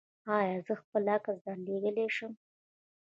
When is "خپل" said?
0.81-1.03